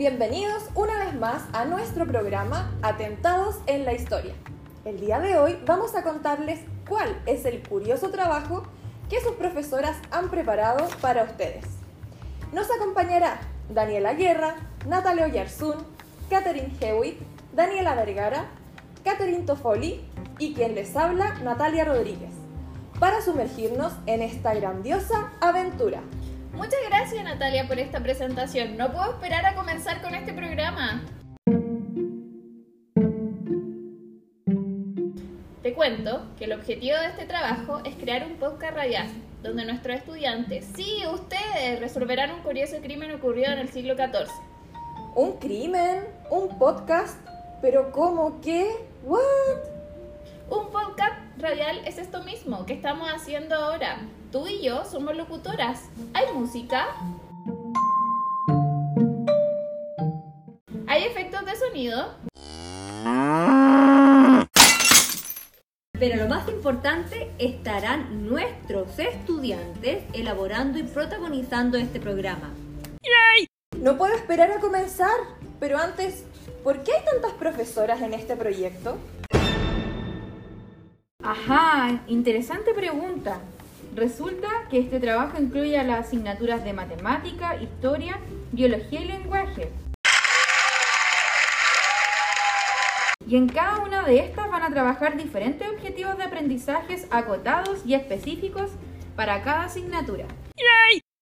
[0.00, 4.32] Bienvenidos una vez más a nuestro programa Atentados en la Historia.
[4.86, 8.62] El día de hoy vamos a contarles cuál es el curioso trabajo
[9.10, 11.66] que sus profesoras han preparado para ustedes.
[12.50, 14.54] Nos acompañará Daniela Guerra,
[14.88, 15.74] Natalia Oyarzún,
[16.30, 17.18] Catherine Hewitt,
[17.52, 18.46] Daniela Vergara,
[19.04, 20.02] Catherine Toffoli
[20.38, 22.32] y quien les habla, Natalia Rodríguez,
[22.98, 26.00] para sumergirnos en esta grandiosa aventura.
[26.52, 28.76] Muchas gracias Natalia por esta presentación.
[28.76, 31.02] No puedo esperar a comenzar con este programa.
[35.62, 39.08] Te cuento que el objetivo de este trabajo es crear un podcast radial
[39.42, 44.28] donde nuestros estudiantes, sí, ustedes, resolverán un curioso crimen ocurrido en el siglo XIV.
[45.14, 46.04] ¿Un crimen?
[46.30, 47.18] ¿Un podcast?
[47.62, 48.40] ¿Pero cómo?
[48.40, 48.70] ¿Qué?
[49.04, 49.79] ¿What?
[51.40, 53.98] Radial es esto mismo que estamos haciendo ahora.
[54.30, 55.88] Tú y yo somos locutoras.
[56.12, 56.88] ¿Hay música?
[60.86, 62.14] ¿Hay efectos de sonido?
[65.92, 72.50] Pero lo más importante, estarán nuestros estudiantes elaborando y protagonizando este programa.
[73.78, 75.16] No puedo esperar a comenzar,
[75.58, 76.24] pero antes,
[76.62, 78.98] ¿por qué hay tantas profesoras en este proyecto?
[81.22, 83.40] Ajá, interesante pregunta.
[83.94, 88.18] Resulta que este trabajo incluye las asignaturas de matemática, historia,
[88.52, 89.70] biología y lenguaje.
[93.26, 97.94] Y en cada una de estas van a trabajar diferentes objetivos de aprendizajes acotados y
[97.94, 98.70] específicos
[99.14, 100.24] para cada asignatura.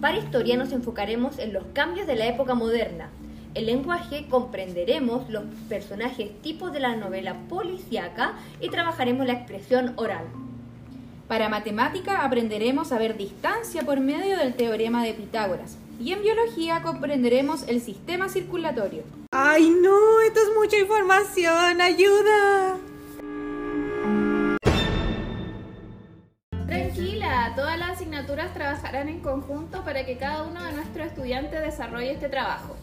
[0.00, 3.10] Para historia nos enfocaremos en los cambios de la época moderna.
[3.54, 10.24] El lenguaje comprenderemos los personajes tipos de la novela policíaca y trabajaremos la expresión oral.
[11.28, 15.76] Para matemática aprenderemos a ver distancia por medio del teorema de Pitágoras.
[16.00, 19.02] Y en biología comprenderemos el sistema circulatorio.
[19.32, 20.20] ¡Ay, no!
[20.22, 21.80] Esto es mucha información.
[21.82, 22.78] ¡Ayuda!
[26.66, 32.12] Tranquila, todas las asignaturas trabajarán en conjunto para que cada uno de nuestros estudiantes desarrolle
[32.12, 32.76] este trabajo.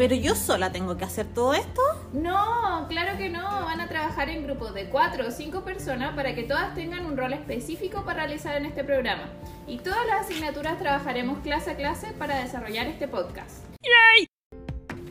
[0.00, 1.82] ¿Pero yo sola tengo que hacer todo esto?
[2.14, 3.42] No, claro que no.
[3.42, 7.18] Van a trabajar en grupos de cuatro o cinco personas para que todas tengan un
[7.18, 9.24] rol específico para realizar en este programa.
[9.66, 13.62] Y todas las asignaturas trabajaremos clase a clase para desarrollar este podcast.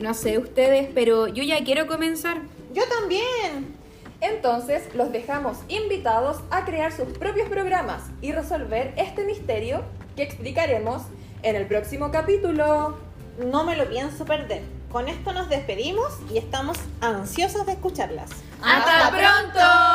[0.00, 2.38] No sé ustedes, pero yo ya quiero comenzar.
[2.72, 3.76] Yo también.
[4.20, 9.84] Entonces, los dejamos invitados a crear sus propios programas y resolver este misterio
[10.16, 11.02] que explicaremos
[11.44, 12.98] en el próximo capítulo.
[13.38, 14.79] No me lo pienso perder.
[14.90, 18.30] Con esto nos despedimos y estamos ansiosos de escucharlas.
[18.60, 19.89] ¡Hasta pronto!